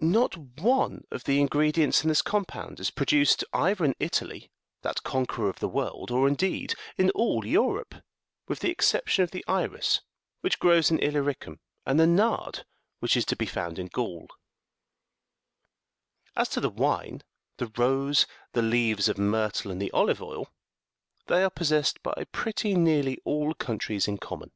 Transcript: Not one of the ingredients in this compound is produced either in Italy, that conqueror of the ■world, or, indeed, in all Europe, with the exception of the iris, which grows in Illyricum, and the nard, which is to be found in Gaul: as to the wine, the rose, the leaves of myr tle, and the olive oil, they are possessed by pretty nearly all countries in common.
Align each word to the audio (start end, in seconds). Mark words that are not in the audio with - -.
Not 0.00 0.34
one 0.62 1.04
of 1.10 1.24
the 1.24 1.38
ingredients 1.40 2.02
in 2.04 2.08
this 2.08 2.22
compound 2.22 2.80
is 2.80 2.90
produced 2.90 3.44
either 3.52 3.84
in 3.84 3.94
Italy, 4.00 4.50
that 4.80 5.02
conqueror 5.02 5.50
of 5.50 5.58
the 5.58 5.68
■world, 5.68 6.10
or, 6.10 6.26
indeed, 6.26 6.74
in 6.96 7.10
all 7.10 7.44
Europe, 7.44 7.96
with 8.48 8.60
the 8.60 8.70
exception 8.70 9.24
of 9.24 9.30
the 9.30 9.44
iris, 9.46 10.00
which 10.40 10.58
grows 10.58 10.90
in 10.90 10.98
Illyricum, 11.00 11.60
and 11.84 12.00
the 12.00 12.06
nard, 12.06 12.64
which 13.00 13.14
is 13.14 13.26
to 13.26 13.36
be 13.36 13.44
found 13.44 13.78
in 13.78 13.88
Gaul: 13.88 14.28
as 16.34 16.48
to 16.48 16.60
the 16.62 16.70
wine, 16.70 17.22
the 17.58 17.70
rose, 17.76 18.26
the 18.54 18.62
leaves 18.62 19.06
of 19.10 19.18
myr 19.18 19.50
tle, 19.50 19.70
and 19.70 19.82
the 19.82 19.90
olive 19.90 20.22
oil, 20.22 20.50
they 21.26 21.44
are 21.44 21.50
possessed 21.50 22.02
by 22.02 22.24
pretty 22.32 22.74
nearly 22.74 23.18
all 23.26 23.52
countries 23.52 24.08
in 24.08 24.16
common. 24.16 24.50